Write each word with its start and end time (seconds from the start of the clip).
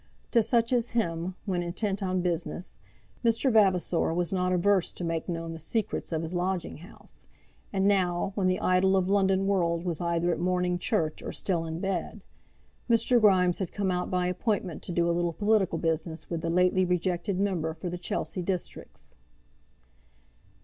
To 0.31 0.41
such 0.41 0.73
as 0.73 0.89
him, 0.97 1.35
when 1.45 1.61
intent 1.61 2.01
on 2.01 2.21
business, 2.23 2.79
Mr. 3.23 3.53
Vavasor 3.53 4.11
was 4.15 4.33
not 4.33 4.51
averse 4.51 4.91
to 4.91 5.03
make 5.03 5.29
known 5.29 5.51
the 5.51 5.59
secrets 5.59 6.11
of 6.11 6.23
his 6.23 6.33
lodging 6.33 6.77
house; 6.77 7.27
and 7.71 7.87
now, 7.87 8.31
when 8.33 8.47
the 8.47 8.59
idle 8.59 8.97
of 8.97 9.11
London 9.11 9.45
world 9.45 9.85
was 9.85 10.01
either 10.01 10.31
at 10.31 10.39
morning 10.39 10.79
church 10.79 11.21
or 11.21 11.31
still 11.31 11.65
in 11.67 11.79
bed, 11.79 12.23
Mr. 12.89 13.21
Grimes 13.21 13.59
had 13.59 13.71
come 13.71 13.91
out 13.91 14.09
by 14.09 14.25
appointment 14.25 14.81
to 14.81 14.91
do 14.91 15.07
a 15.07 15.13
little 15.13 15.33
political 15.33 15.77
business 15.77 16.31
with 16.31 16.41
the 16.41 16.49
lately 16.49 16.83
rejected 16.83 17.39
member 17.39 17.75
for 17.75 17.87
the 17.91 17.99
Chelsea 17.99 18.41
Districts. 18.41 19.13